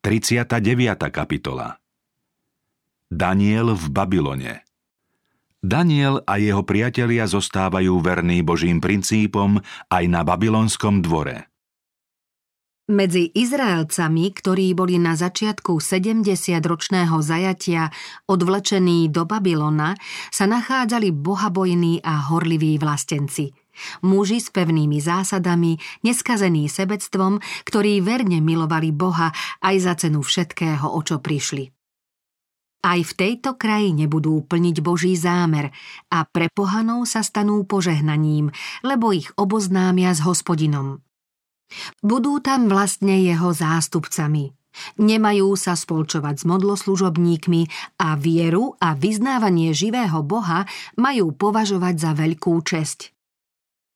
[0.00, 1.12] 39.
[1.12, 1.76] kapitola
[3.12, 4.64] Daniel v Babylone
[5.60, 9.60] Daniel a jeho priatelia zostávajú verní Božím princípom
[9.92, 11.52] aj na babylonskom dvore.
[12.88, 17.92] Medzi Izraelcami, ktorí boli na začiatku 70-ročného zajatia
[18.24, 20.00] odvlečení do Babylona,
[20.32, 23.52] sa nachádzali bohabojní a horliví vlastenci–
[24.04, 25.76] Muži s pevnými zásadami,
[26.06, 31.70] neskazení sebectvom, ktorí verne milovali Boha aj za cenu všetkého, o čo prišli.
[32.80, 35.68] Aj v tejto krajine budú plniť Boží zámer
[36.08, 38.48] a pre pohanov sa stanú požehnaním,
[38.80, 41.04] lebo ich oboznámia s hospodinom.
[42.00, 44.56] Budú tam vlastne jeho zástupcami.
[44.96, 47.62] Nemajú sa spolčovať s modloslužobníkmi
[48.00, 50.64] a vieru a vyznávanie živého Boha
[50.96, 53.12] majú považovať za veľkú česť.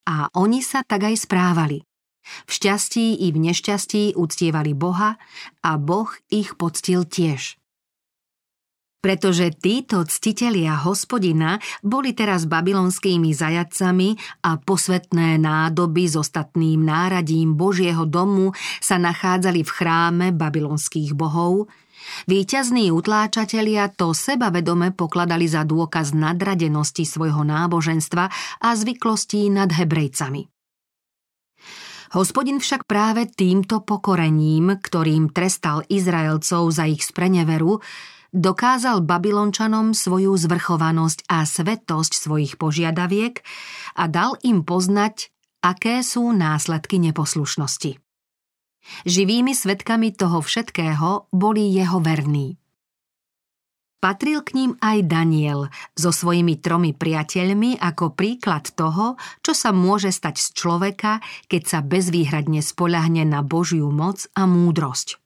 [0.04, 1.80] A oni sa tak aj správali.
[2.24, 5.20] V šťastí i v nešťastí uctievali Boha
[5.60, 7.60] a Boh ich poctil tiež.
[9.04, 14.16] Pretože títo ctitelia hospodina boli teraz babylonskými zajacami
[14.48, 21.68] a posvetné nádoby s ostatným náradím Božieho domu sa nachádzali v chráme babylonských bohov,
[22.28, 28.24] Výťazní utláčatelia to sebavedome pokladali za dôkaz nadradenosti svojho náboženstva
[28.60, 30.48] a zvyklostí nad Hebrejcami.
[32.14, 37.82] Hospodin však práve týmto pokorením, ktorým trestal Izraelcov za ich spreneveru,
[38.30, 43.42] dokázal Babylončanom svoju zvrchovanosť a svetosť svojich požiadaviek
[43.98, 48.03] a dal im poznať, aké sú následky neposlušnosti.
[49.08, 52.60] Živými svetkami toho všetkého boli jeho verní.
[54.04, 60.12] Patril k ním aj Daniel so svojimi tromi priateľmi ako príklad toho, čo sa môže
[60.12, 65.23] stať z človeka, keď sa bezvýhradne spoľahne na Božiu moc a múdrosť.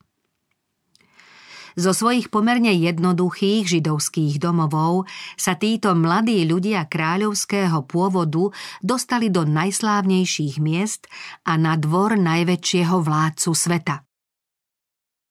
[1.78, 5.06] Zo svojich pomerne jednoduchých židovských domovov
[5.38, 8.50] sa títo mladí ľudia kráľovského pôvodu
[8.82, 11.06] dostali do najslávnejších miest
[11.46, 14.02] a na dvor najväčšieho vládcu sveta.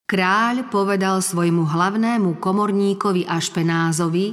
[0.08, 4.28] Kráľ povedal svojmu hlavnému komorníkovi Ašpenázovi,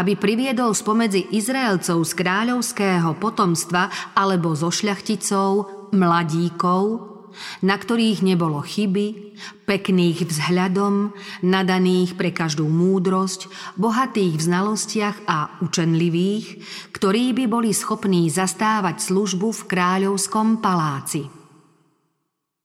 [0.00, 7.13] aby priviedol spomedzi Izraelcov z kráľovského potomstva alebo zo šľachticov, mladíkov,
[7.62, 9.36] na ktorých nebolo chyby,
[9.68, 11.12] pekných vzhľadom,
[11.44, 13.46] nadaných pre každú múdrosť,
[13.76, 16.64] bohatých v znalostiach a učenlivých,
[16.94, 21.28] ktorí by boli schopní zastávať službu v kráľovskom paláci.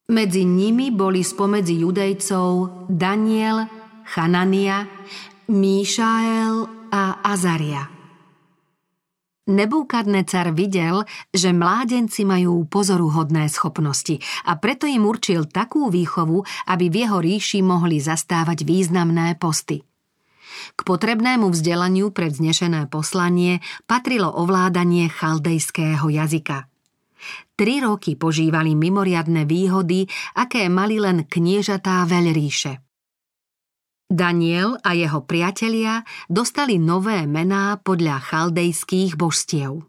[0.10, 3.70] Medzi nimi boli spomedzi judejcov Daniel,
[4.10, 4.90] Chanania,
[5.50, 7.94] Míšael a Azaria–
[9.50, 16.96] Nebúkadnecar videl, že mládenci majú pozoruhodné schopnosti a preto im určil takú výchovu, aby v
[17.02, 19.82] jeho ríši mohli zastávať významné posty.
[20.78, 23.58] K potrebnému vzdelaniu pre vznešené poslanie
[23.90, 26.70] patrilo ovládanie chaldejského jazyka.
[27.58, 32.89] Tri roky požívali mimoriadne výhody, aké mali len kniežatá veľríše.
[34.10, 39.86] Daniel a jeho priatelia dostali nové mená podľa chaldejských božstiev.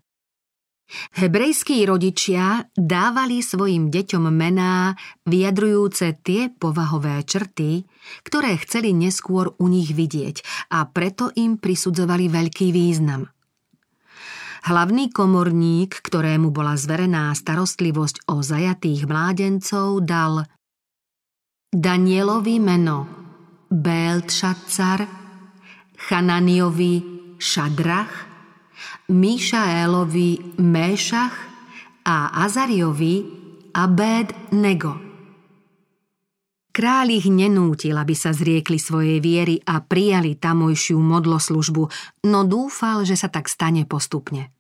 [1.17, 4.93] Hebrejskí rodičia dávali svojim deťom mená
[5.25, 7.89] vyjadrujúce tie povahové črty,
[8.21, 13.25] ktoré chceli neskôr u nich vidieť a preto im prisudzovali veľký význam.
[14.69, 20.45] Hlavný komorník, ktorému bola zverená starostlivosť o zajatých mládencov, dal
[21.73, 23.20] Danielovi meno
[23.71, 25.07] Beltšacar,
[25.95, 26.95] Chananiovi
[27.39, 28.27] Šadrach,
[29.07, 31.37] Míšaélovi Méšach
[32.03, 33.23] a Azariovi
[33.71, 34.95] Abed Nego.
[36.71, 41.83] Kráľ ich nenútil, aby sa zriekli svojej viery a prijali tamojšiu modloslužbu,
[42.27, 44.51] no dúfal, že sa tak stane postupne.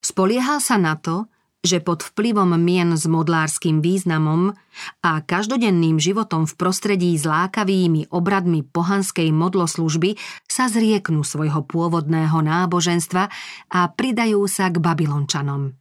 [0.00, 1.32] Spoliehal sa na to,
[1.64, 4.52] že pod vplyvom mien s modlárským významom
[5.00, 13.32] a každodenným životom v prostredí s lákavými obradmi pohanskej modloslužby sa zrieknú svojho pôvodného náboženstva
[13.72, 15.72] a pridajú sa k Babylončanom.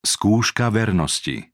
[0.00, 1.52] Skúška vernosti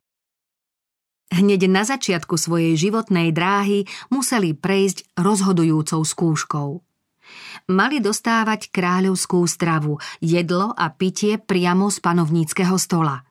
[1.26, 6.70] Hneď na začiatku svojej životnej dráhy museli prejsť rozhodujúcou skúškou–
[7.66, 13.26] Mali dostávať kráľovskú stravu, jedlo a pitie priamo z panovníckého stola.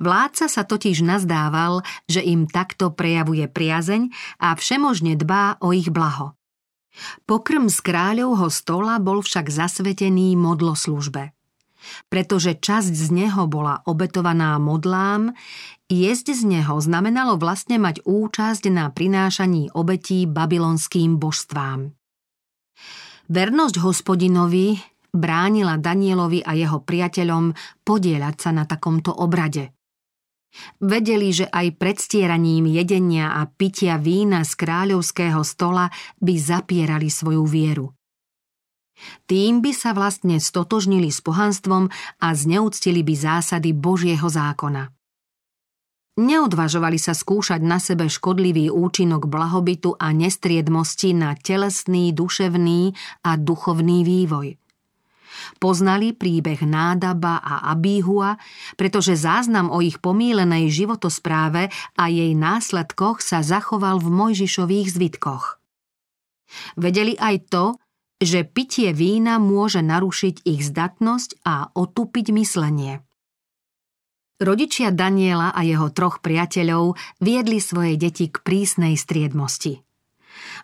[0.00, 4.08] Vládca sa totiž nazdával, že im takto prejavuje priazeň
[4.40, 6.32] a všemožne dbá o ich blaho.
[7.28, 11.36] Pokrm z kráľovho stola bol však zasvetený modloslužbe.
[12.08, 15.36] Pretože časť z neho bola obetovaná modlám,
[15.92, 21.97] jesť z neho znamenalo vlastne mať účasť na prinášaní obetí babylonským božstvám.
[23.28, 24.80] Vernosť hospodinovi
[25.12, 27.52] bránila Danielovi a jeho priateľom
[27.84, 29.76] podieľať sa na takomto obrade.
[30.80, 35.92] Vedeli, že aj predstieraním jedenia a pitia vína z kráľovského stola
[36.24, 37.92] by zapierali svoju vieru.
[39.28, 44.97] Tým by sa vlastne stotožnili s pohanstvom a zneúctili by zásady Božieho zákona.
[46.18, 52.90] Neodvažovali sa skúšať na sebe škodlivý účinok blahobytu a nestriedmosti na telesný, duševný
[53.22, 54.58] a duchovný vývoj.
[55.62, 58.34] Poznali príbeh Nádaba a Abíhua,
[58.74, 65.62] pretože záznam o ich pomílenej životospráve a jej následkoch sa zachoval v Mojžišových zvitkoch.
[66.74, 67.78] Vedeli aj to,
[68.18, 73.06] že pitie vína môže narušiť ich zdatnosť a otupiť myslenie.
[74.38, 79.82] Rodičia Daniela a jeho troch priateľov viedli svoje deti k prísnej striedmosti.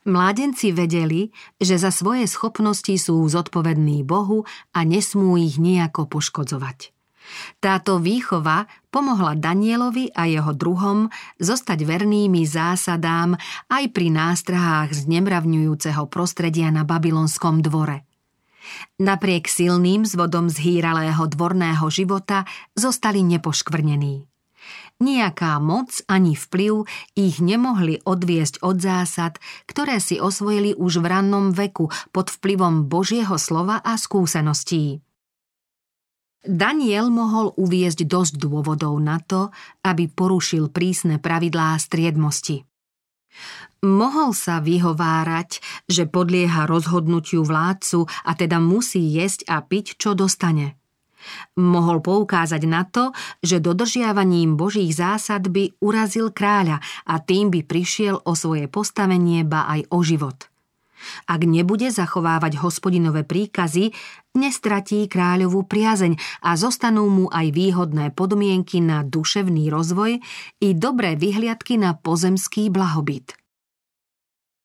[0.06, 6.94] Mládenci vedeli, že za svoje schopnosti sú zodpovední Bohu a nesmú ich nejako poškodzovať.
[7.58, 11.10] Táto výchova pomohla Danielovi a jeho druhom
[11.42, 13.34] zostať vernými zásadám
[13.66, 15.02] aj pri nástrahách z
[16.06, 18.06] prostredia na babylonskom dvore–
[19.00, 22.44] Napriek silným zvodom zhýralého dvorného života
[22.74, 24.26] zostali nepoškvrnení.
[25.02, 26.86] Nijaká moc ani vplyv
[27.18, 33.34] ich nemohli odviesť od zásad, ktoré si osvojili už v rannom veku pod vplyvom Božieho
[33.36, 35.02] slova a skúseností.
[36.44, 39.48] Daniel mohol uviezť dosť dôvodov na to,
[39.80, 42.68] aby porušil prísne pravidlá striedmosti.
[43.84, 45.60] Mohol sa vyhovárať,
[45.90, 50.80] že podlieha rozhodnutiu vládcu a teda musí jesť a piť, čo dostane.
[51.56, 58.20] Mohol poukázať na to, že dodržiavaním Božích zásad by urazil kráľa a tým by prišiel
[58.24, 60.53] o svoje postavenie ba aj o život.
[61.24, 63.94] Ak nebude zachovávať hospodinové príkazy,
[64.34, 70.18] nestratí kráľovú priazeň a zostanú mu aj výhodné podmienky na duševný rozvoj
[70.60, 73.38] i dobré vyhliadky na pozemský blahobyt.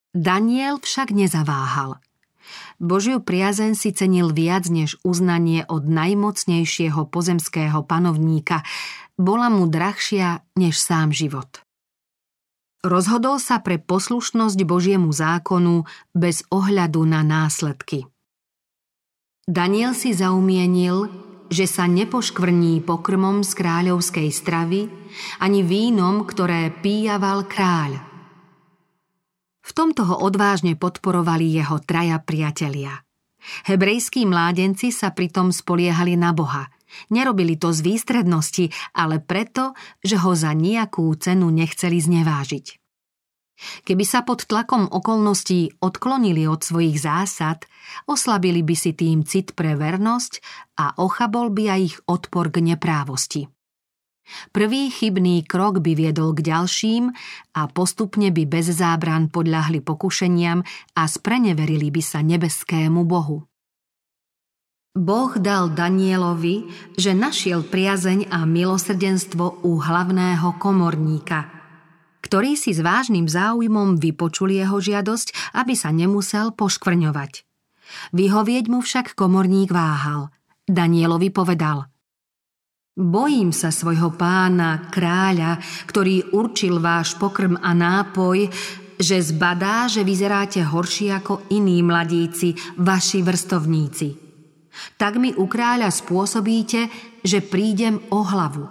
[0.10, 2.02] Daniel však nezaváhal.
[2.82, 8.66] Božiu priazeň si cenil viac než uznanie od najmocnejšieho pozemského panovníka,
[9.20, 11.62] bola mu drahšia než sám život.
[12.80, 15.84] Rozhodol sa pre poslušnosť Božiemu zákonu
[16.16, 18.08] bez ohľadu na následky.
[19.50, 21.12] Daniel si zaumienil,
[21.50, 24.88] že sa nepoškvrní pokrmom z kráľovskej stravy
[25.42, 28.00] ani vínom, ktoré píjaval kráľ–
[29.70, 33.06] v tomto ho odvážne podporovali jeho traja priatelia.
[33.70, 36.74] Hebrejskí mládenci sa pritom spoliehali na Boha.
[37.14, 42.80] Nerobili to z výstrednosti, ale preto, že ho za nejakú cenu nechceli znevážiť.
[43.60, 47.68] Keby sa pod tlakom okolností odklonili od svojich zásad,
[48.08, 50.40] oslabili by si tým cit pre vernosť
[50.80, 53.52] a ochabol by aj ich odpor k neprávosti.
[54.54, 57.10] Prvý chybný krok by viedol k ďalším
[57.58, 60.62] a postupne by bez zábran podľahli pokušeniam
[60.96, 63.49] a spreneverili by sa nebeskému Bohu.
[64.98, 66.66] Boh dal Danielovi,
[66.98, 71.46] že našiel priazeň a milosrdenstvo u hlavného komorníka,
[72.26, 77.46] ktorý si s vážnym záujmom vypočul jeho žiadosť, aby sa nemusel poškvrňovať.
[78.18, 80.34] Vyhovieť mu však komorník váhal.
[80.66, 81.86] Danielovi povedal–
[83.00, 85.56] Bojím sa svojho pána, kráľa,
[85.88, 88.52] ktorý určil váš pokrm a nápoj,
[89.00, 94.29] že zbadá, že vyzeráte horšie ako iní mladíci, vaši vrstovníci.
[94.98, 96.88] Tak mi u kráľa spôsobíte,
[97.26, 98.70] že prídem o hlavu.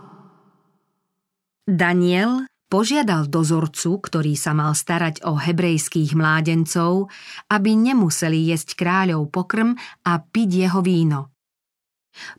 [1.68, 7.08] Daniel požiadal dozorcu, ktorý sa mal starať o hebrejských mládencov,
[7.48, 11.32] aby nemuseli jesť kráľov pokrm a piť jeho víno.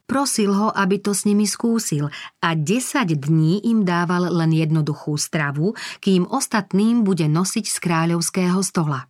[0.05, 2.11] Prosil ho, aby to s nimi skúsil
[2.43, 5.71] a 10 dní im dával len jednoduchú stravu,
[6.03, 9.07] kým ostatným bude nosiť z kráľovského stola.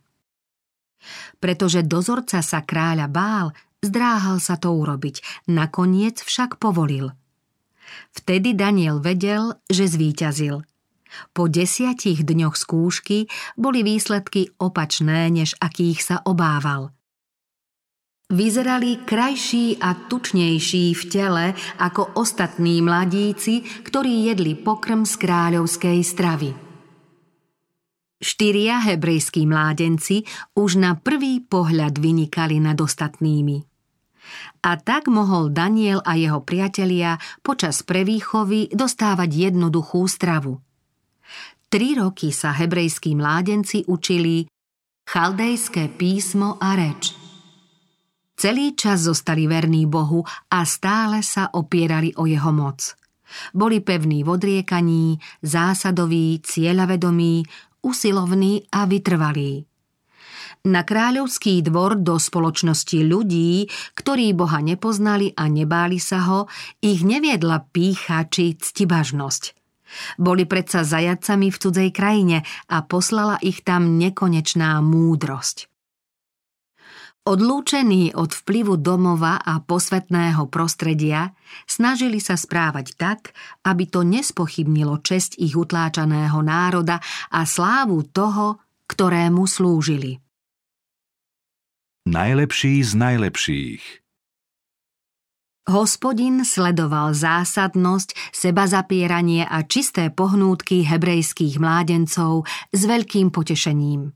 [1.40, 3.46] Pretože dozorca sa kráľa bál,
[3.84, 7.12] zdráhal sa to urobiť, nakoniec však povolil.
[8.14, 10.62] Vtedy Daniel vedel, že zvíťazil.
[11.34, 13.26] Po desiatich dňoch skúšky
[13.58, 16.94] boli výsledky opačné, než akých sa obával–
[18.30, 21.46] Vyzerali krajší a tučnejší v tele
[21.82, 26.50] ako ostatní mladíci, ktorí jedli pokrm z kráľovskej stravy.
[28.22, 30.22] Štyria hebrejskí mládenci
[30.54, 33.69] už na prvý pohľad vynikali nad ostatnými.
[34.60, 40.60] A tak mohol Daniel a jeho priatelia počas prevýchovy dostávať jednoduchú stravu.
[41.70, 44.50] Tri roky sa hebrejskí mládenci učili
[45.06, 47.14] chaldejské písmo a reč.
[48.34, 52.96] Celý čas zostali verní Bohu a stále sa opierali o jeho moc.
[53.54, 55.06] Boli pevní v odriekaní,
[55.44, 57.46] zásadoví, cieľavedomí,
[57.86, 59.69] usilovní a vytrvalí
[60.64, 66.40] na kráľovský dvor do spoločnosti ľudí, ktorí Boha nepoznali a nebáli sa ho,
[66.84, 69.56] ich neviedla pícha či ctibažnosť.
[70.20, 75.66] Boli predsa zajacami v cudzej krajine a poslala ich tam nekonečná múdrosť.
[77.20, 81.36] Odlúčení od vplyvu domova a posvetného prostredia,
[81.68, 86.96] snažili sa správať tak, aby to nespochybnilo česť ich utláčaného národa
[87.28, 90.29] a slávu toho, ktorému slúžili
[92.08, 93.82] najlepší z najlepších.
[95.70, 104.10] Hospodin sledoval zásadnosť, sebazapieranie a čisté pohnútky hebrejských mládencov s veľkým potešením.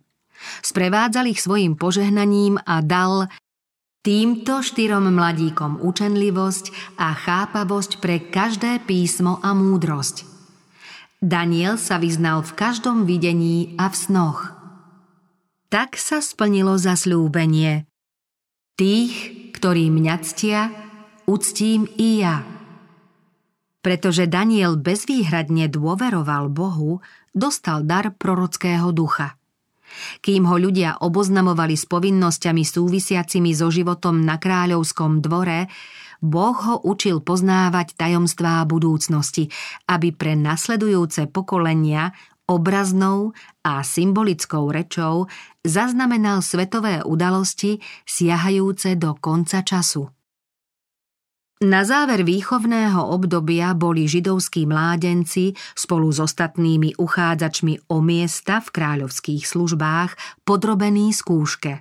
[0.64, 3.30] Sprevádzal ich svojim požehnaním a dal
[4.02, 10.26] týmto štyrom mladíkom učenlivosť a chápavosť pre každé písmo a múdrosť.
[11.22, 14.38] Daniel sa vyznal v každom videní a v snoch–
[15.74, 17.90] tak sa splnilo zasľúbenie.
[18.78, 19.14] Tých,
[19.58, 20.70] ktorí mňa ctia,
[21.26, 22.46] uctím i ja.
[23.82, 27.02] Pretože Daniel bezvýhradne dôveroval Bohu,
[27.34, 29.34] dostal dar prorockého ducha.
[30.22, 35.66] Kým ho ľudia oboznamovali s povinnosťami súvisiacimi so životom na kráľovskom dvore,
[36.22, 39.50] Boh ho učil poznávať tajomstvá budúcnosti,
[39.90, 42.14] aby pre nasledujúce pokolenia
[42.46, 43.32] obraznou
[43.64, 45.26] a symbolickou rečou
[45.64, 50.08] zaznamenal svetové udalosti siahajúce do konca času.
[51.64, 59.48] Na záver výchovného obdobia boli židovskí mládenci spolu s ostatnými uchádzačmi o miesta v kráľovských
[59.48, 61.80] službách podrobení skúške.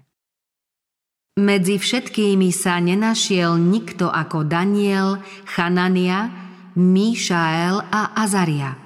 [1.34, 6.30] Medzi všetkými sa nenašiel nikto ako Daniel, Chanania,
[6.78, 8.78] Míšael a Azaria–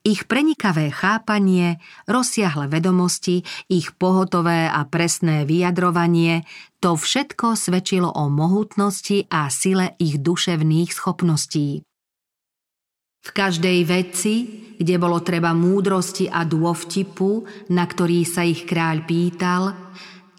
[0.00, 1.76] ich prenikavé chápanie,
[2.08, 6.48] rozsiahle vedomosti, ich pohotové a presné vyjadrovanie,
[6.80, 11.84] to všetko svedčilo o mohutnosti a sile ich duševných schopností.
[13.20, 14.34] V každej veci,
[14.80, 19.76] kde bolo treba múdrosti a dôvtipu, na ktorý sa ich kráľ pýtal,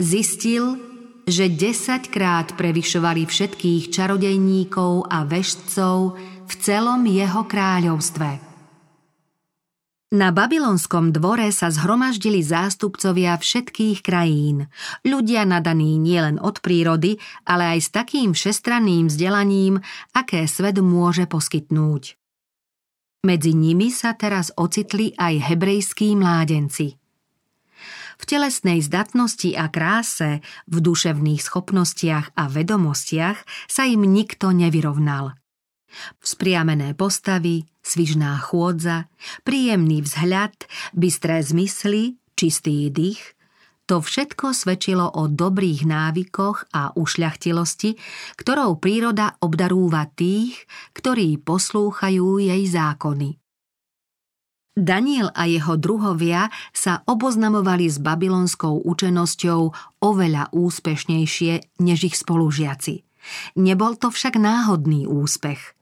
[0.02, 0.82] zistil,
[1.30, 6.18] že desaťkrát prevyšovali všetkých čarodejníkov a vešcov
[6.50, 8.50] v celom jeho kráľovstve–
[10.12, 14.68] na babylonskom dvore sa zhromaždili zástupcovia všetkých krajín,
[15.08, 17.16] ľudia nadaní nielen od prírody,
[17.48, 19.80] ale aj s takým všestranným vzdelaním,
[20.12, 22.20] aké svet môže poskytnúť.
[23.24, 27.00] Medzi nimi sa teraz ocitli aj hebrejskí mládenci.
[28.22, 35.34] V telesnej zdatnosti a kráse, v duševných schopnostiach a vedomostiach sa im nikto nevyrovnal–
[36.20, 39.12] Vzpriamené postavy, svižná chôdza,
[39.44, 40.56] príjemný vzhľad,
[40.96, 43.36] bystré zmysly, čistý dých,
[43.92, 48.00] to všetko svedčilo o dobrých návykoch a ušľachtilosti,
[48.40, 50.64] ktorou príroda obdarúva tých,
[50.96, 53.36] ktorí poslúchajú jej zákony.
[54.72, 59.62] Daniel a jeho druhovia sa oboznamovali s babylonskou učenosťou
[60.00, 63.04] oveľa úspešnejšie než ich spolužiaci.
[63.60, 65.60] Nebol to však náhodný úspech–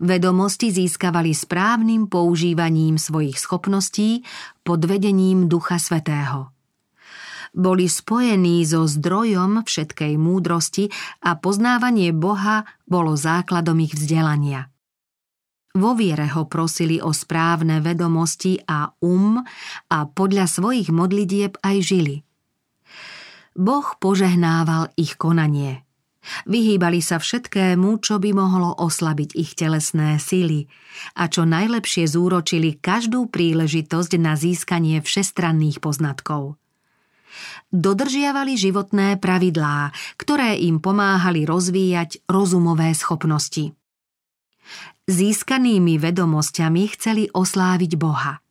[0.00, 4.24] Vedomosti získavali správnym používaním svojich schopností
[4.62, 6.52] pod vedením Ducha Svetého.
[7.56, 10.92] Boli spojení so zdrojom všetkej múdrosti
[11.24, 14.68] a poznávanie Boha bolo základom ich vzdelania.
[15.76, 19.40] Vo viere ho prosili o správne vedomosti a um
[19.92, 22.16] a podľa svojich modlitieb aj žili.
[23.56, 25.80] Boh požehnával ich konanie–
[26.46, 30.66] Vyhýbali sa všetkému, čo by mohlo oslabiť ich telesné sily
[31.14, 36.58] a čo najlepšie zúročili každú príležitosť na získanie všestranných poznatkov.
[37.68, 43.76] Dodržiavali životné pravidlá, ktoré im pomáhali rozvíjať rozumové schopnosti.
[45.06, 48.40] Získanými vedomosťami chceli osláviť Boha–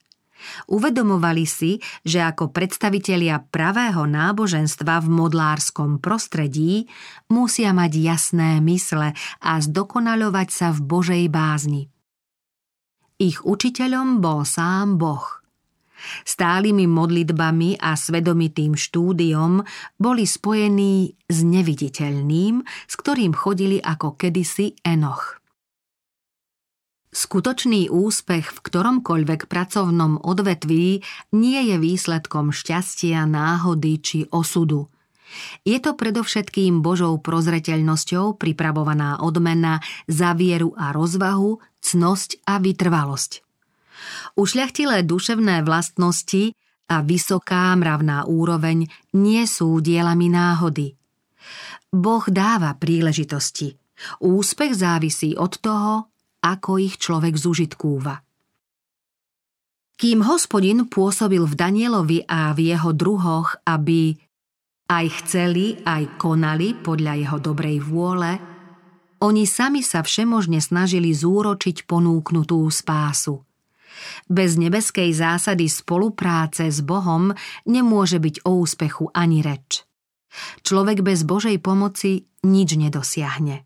[0.69, 6.87] Uvedomovali si, že ako predstavitelia pravého náboženstva v modlárskom prostredí
[7.29, 11.89] musia mať jasné mysle a zdokonaľovať sa v Božej bázni.
[13.15, 15.23] Ich učiteľom bol sám Boh.
[16.27, 19.63] Stálými modlitbami a svedomitým štúdiom
[19.95, 25.44] boli spojení s neviditeľným, s ktorým chodili ako kedysi Enoch.
[27.15, 30.99] Skutočný úspech v ktoromkoľvek pracovnom odvetví
[31.31, 34.91] nie je výsledkom šťastia, náhody či osudu.
[35.63, 39.79] Je to predovšetkým Božou prozreteľnosťou pripravovaná odmena
[40.11, 43.39] za vieru a rozvahu, cnosť a vytrvalosť.
[44.35, 46.51] Ušľachtilé duševné vlastnosti
[46.91, 50.99] a vysoká mravná úroveň nie sú dielami náhody.
[51.95, 53.79] Boh dáva príležitosti.
[54.19, 56.11] Úspech závisí od toho,
[56.45, 58.21] ako ich človek zužitkúva.
[59.95, 64.13] Kým hospodin pôsobil v Danielovi a v jeho druhoch, aby
[64.85, 68.37] aj chceli, aj konali podľa jeho dobrej vôle,
[69.23, 73.41] oni sami sa všemožne snažili zúročiť ponúknutú spásu.
[74.27, 77.31] Bez nebeskej zásady spolupráce s Bohom
[77.63, 79.87] nemôže byť o úspechu ani reč.
[80.67, 83.63] Človek bez Božej pomoci nič nedosiahne.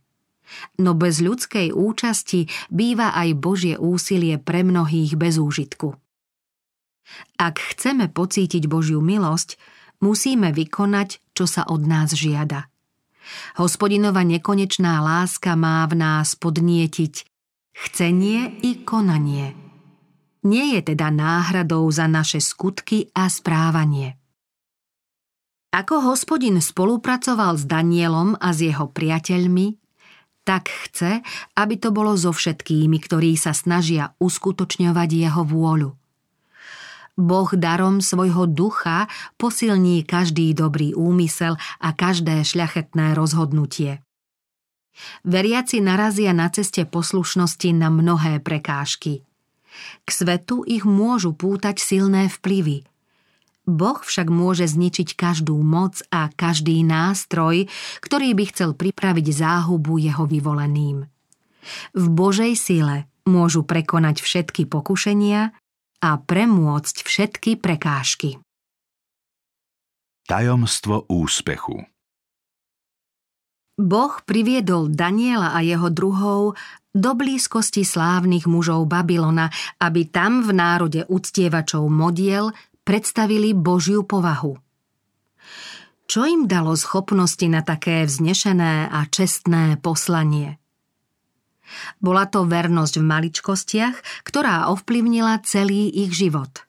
[0.81, 5.93] No bez ľudskej účasti býva aj Božie úsilie pre mnohých bez úžitku.
[7.41, 9.57] Ak chceme pocítiť Božiu milosť,
[10.01, 12.69] musíme vykonať, čo sa od nás žiada.
[13.61, 17.13] Hospodinova nekonečná láska má v nás podnietiť
[17.73, 19.53] chcenie i konanie.
[20.43, 24.15] Nie je teda náhradou za naše skutky a správanie.
[25.69, 29.77] Ako hospodin spolupracoval s Danielom a s jeho priateľmi,
[30.49, 31.21] tak chce,
[31.53, 35.93] aby to bolo so všetkými, ktorí sa snažia uskutočňovať jeho vôľu.
[37.13, 39.05] Boh darom svojho ducha
[39.37, 44.01] posilní každý dobrý úmysel a každé šľachetné rozhodnutie.
[45.21, 49.21] Veriaci narazia na ceste poslušnosti na mnohé prekážky.
[50.01, 52.81] K svetu ich môžu pútať silné vplyvy–
[53.69, 57.69] Boh však môže zničiť každú moc a každý nástroj,
[58.01, 61.05] ktorý by chcel pripraviť záhubu jeho vyvoleným.
[61.93, 65.53] V Božej sile môžu prekonať všetky pokušenia
[66.01, 68.41] a premôcť všetky prekážky.
[70.25, 71.85] Tajomstvo úspechu
[73.79, 76.59] Boh priviedol Daniela a jeho druhov
[76.91, 79.47] do blízkosti slávnych mužov Babylona,
[79.79, 82.51] aby tam v národe uctievačov modiel
[82.89, 84.57] predstavili Božiu povahu.
[86.09, 90.57] Čo im dalo schopnosti na také vznešené a čestné poslanie?
[92.01, 96.65] Bola to vernosť v maličkostiach, ktorá ovplyvnila celý ich život.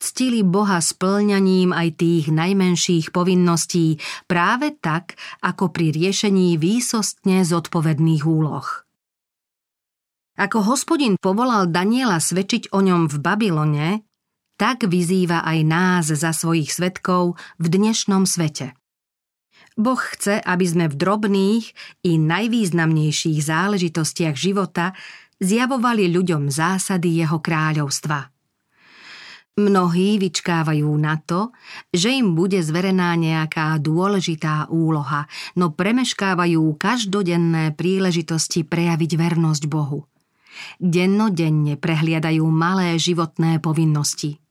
[0.00, 5.12] Ctili Boha splňaním aj tých najmenších povinností práve tak,
[5.44, 8.64] ako pri riešení výsostne zodpovedných úloh.
[10.40, 14.07] Ako hospodin povolal Daniela svedčiť o ňom v Babylone,
[14.58, 18.74] tak vyzýva aj nás za svojich svetkov v dnešnom svete.
[19.78, 21.64] Boh chce, aby sme v drobných
[22.02, 24.90] i najvýznamnejších záležitostiach života
[25.38, 28.34] zjavovali ľuďom zásady jeho kráľovstva.
[29.58, 31.54] Mnohí vyčkávajú na to,
[31.94, 40.10] že im bude zverená nejaká dôležitá úloha, no premeškávajú každodenné príležitosti prejaviť vernosť Bohu.
[40.82, 44.42] Dennodenne prehliadajú malé životné povinnosti–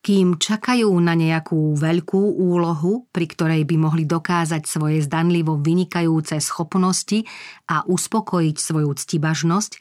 [0.00, 7.24] kým čakajú na nejakú veľkú úlohu, pri ktorej by mohli dokázať svoje zdanlivo vynikajúce schopnosti
[7.68, 9.72] a uspokojiť svoju ctibažnosť,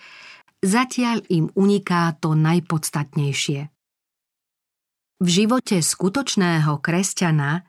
[0.63, 3.67] zatiaľ im uniká to najpodstatnejšie.
[5.24, 7.63] V živote skutočného kresťana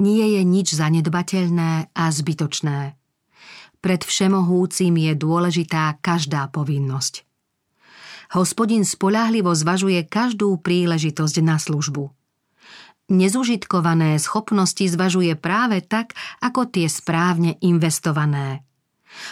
[0.00, 2.96] nie je nič zanedbateľné a zbytočné.
[3.84, 7.33] Pred všemohúcim je dôležitá každá povinnosť.
[8.34, 12.10] Hospodin spolahlivo zvažuje každú príležitosť na službu.
[13.14, 18.66] Nezužitkované schopnosti zvažuje práve tak, ako tie správne investované.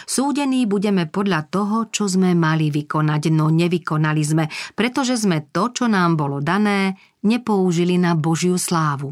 [0.07, 5.91] Súdení budeme podľa toho, čo sme mali vykonať, no nevykonali sme, pretože sme to, čo
[5.91, 6.95] nám bolo dané,
[7.27, 9.11] nepoužili na Božiu slávu.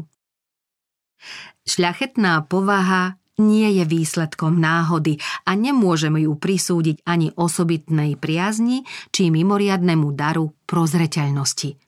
[1.68, 5.16] Šľachetná povaha nie je výsledkom náhody
[5.48, 11.80] a nemôžeme ju prisúdiť ani osobitnej priazni či mimoriadnemu daru prozreteľnosti.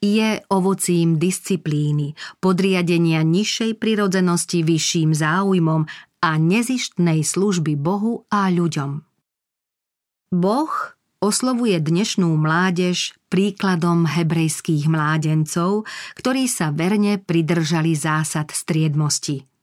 [0.00, 5.88] Je ovocím disciplíny, podriadenia nižšej prirodzenosti vyšším záujmom
[6.20, 9.02] a nezištnej služby Bohu a ľuďom.
[10.36, 10.74] Boh
[11.20, 19.42] oslovuje dnešnú mládež príkladom hebrejských mládencov, ktorí sa verne pridržali zásad striedmosti–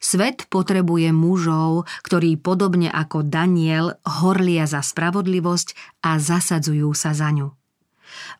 [0.00, 7.52] Svet potrebuje mužov, ktorí podobne ako Daniel horlia za spravodlivosť a zasadzujú sa za ňu.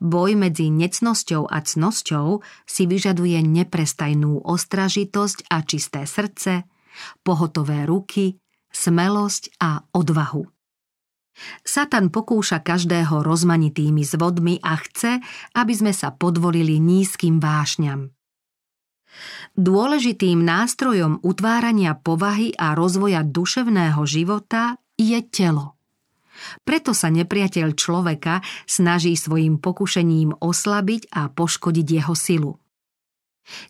[0.01, 6.65] Boj medzi necnosťou a cnosťou si vyžaduje neprestajnú ostražitosť a čisté srdce,
[7.23, 8.41] pohotové ruky,
[8.73, 10.43] smelosť a odvahu.
[11.63, 15.23] Satan pokúša každého rozmanitými zvodmi a chce,
[15.55, 18.11] aby sme sa podvolili nízkym vášňam.
[19.59, 25.75] Dôležitým nástrojom utvárania povahy a rozvoja duševného života je telo.
[26.65, 32.53] Preto sa nepriateľ človeka snaží svojim pokušením oslabiť a poškodiť jeho silu.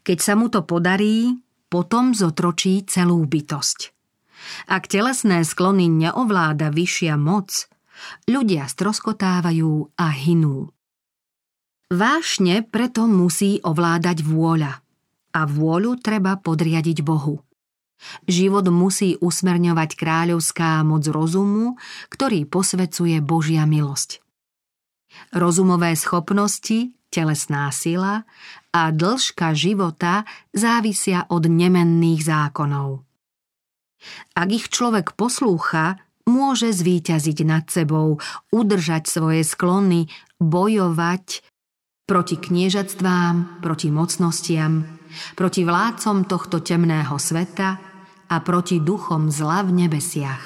[0.06, 1.36] Keď sa mu to podarí,
[1.72, 3.80] potom zotročí celú bytosť.
[4.70, 7.70] Ak telesné sklony neovláda vyššia moc,
[8.30, 10.70] ľudia stroskotávajú a hinú.
[11.92, 14.80] Vášne preto musí ovládať vôľa
[15.32, 17.42] a vôľu treba podriadiť Bohu.
[18.26, 21.78] Život musí usmerňovať kráľovská moc rozumu,
[22.10, 24.20] ktorý posvecuje Božia milosť.
[25.36, 28.24] Rozumové schopnosti, telesná sila
[28.72, 30.24] a dĺžka života
[30.56, 33.04] závisia od nemenných zákonov.
[34.34, 38.18] Ak ich človek poslúcha, môže zvíťaziť nad sebou,
[38.50, 40.10] udržať svoje sklony,
[40.42, 41.46] bojovať
[42.10, 45.01] proti kniežatstvám, proti mocnostiam,
[45.36, 47.70] proti vládcom tohto temného sveta
[48.32, 50.44] a proti duchom zla v nebesiach.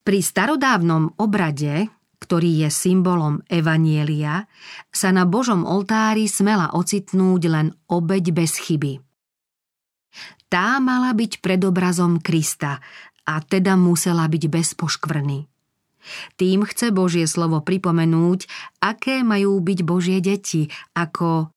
[0.00, 1.86] Pri starodávnom obrade,
[2.18, 4.50] ktorý je symbolom Evanielia,
[4.90, 8.98] sa na Božom oltári smela ocitnúť len obeď bez chyby.
[10.50, 12.82] Tá mala byť predobrazom Krista
[13.22, 15.46] a teda musela byť bez poškvrny.
[16.34, 18.50] Tým chce Božie slovo pripomenúť,
[18.82, 21.52] aké majú byť Božie deti, ako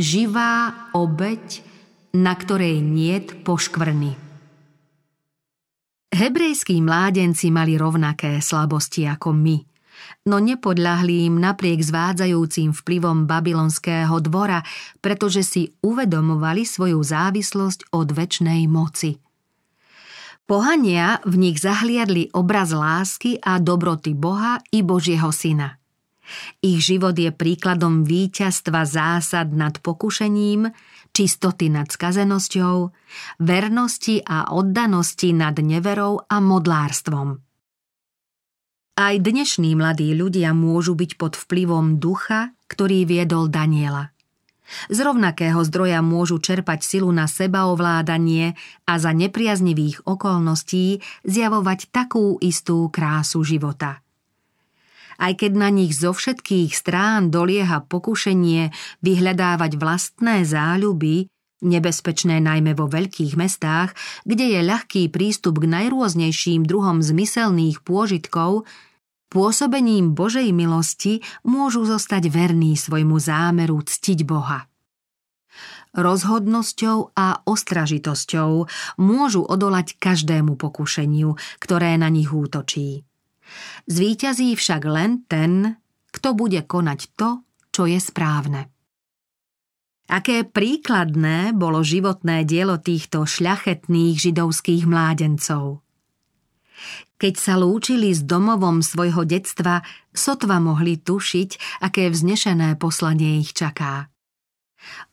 [0.00, 1.70] živá obeď
[2.10, 4.18] na ktorej niet poškvrny.
[6.10, 9.56] Hebrejskí mládenci mali rovnaké slabosti ako my,
[10.26, 14.66] no nepodľahli im napriek zvádzajúcim vplyvom babylonského dvora,
[14.98, 19.22] pretože si uvedomovali svoju závislosť od väčšnej moci.
[20.50, 25.79] Pohania v nich zahliadli obraz lásky a dobroty Boha i Božieho syna.
[26.60, 30.70] Ich život je príkladom víťazstva zásad nad pokušením,
[31.10, 32.92] čistoty nad skazenosťou,
[33.42, 37.28] vernosti a oddanosti nad neverou a modlárstvom.
[39.00, 44.12] Aj dnešní mladí ľudia môžu byť pod vplyvom ducha, ktorý viedol Daniela.
[44.86, 48.54] Z rovnakého zdroja môžu čerpať silu na sebaovládanie
[48.86, 53.98] a za nepriaznivých okolností zjavovať takú istú krásu života–
[55.20, 58.72] aj keď na nich zo všetkých strán dolieha pokušenie
[59.04, 61.28] vyhľadávať vlastné záľuby,
[61.60, 63.92] nebezpečné najmä vo veľkých mestách,
[64.24, 68.64] kde je ľahký prístup k najrôznejším druhom zmyselných pôžitkov,
[69.28, 74.66] pôsobením Božej milosti môžu zostať verní svojmu zámeru ctiť Boha.
[75.90, 78.50] Rozhodnosťou a ostražitosťou
[79.02, 83.09] môžu odolať každému pokušeniu, ktoré na nich útočí.
[83.86, 85.78] Zvíťazí však len ten,
[86.10, 88.68] kto bude konať to, čo je správne.
[90.10, 95.86] Aké príkladné bolo životné dielo týchto šľachetných židovských mládencov.
[97.20, 104.09] Keď sa lúčili s domovom svojho detstva, sotva mohli tušiť, aké vznešené poslanie ich čaká.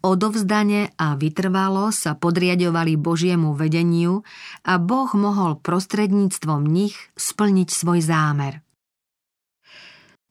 [0.02, 4.24] Odovzdane a vytrvalo sa podriadovali Božiemu vedeniu
[4.64, 8.64] a Boh mohol prostredníctvom nich splniť svoj zámer.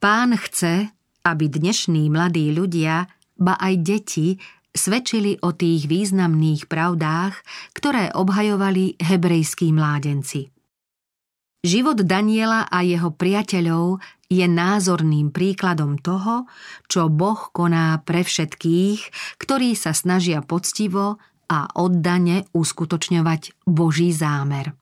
[0.01, 0.93] Pán chce,
[1.25, 4.39] aby dnešní mladí ľudia, ba aj deti,
[4.77, 7.35] svedčili o tých významných pravdách,
[7.73, 10.56] ktoré obhajovali hebrejskí mládenci.
[11.67, 13.99] Život Daniela a jeho priateľov
[14.31, 16.47] je názorným príkladom toho,
[16.87, 19.01] čo Boh koná pre všetkých,
[19.43, 21.19] ktorí sa snažia poctivo
[21.51, 24.79] a oddane uskutočňovať Boží zámer.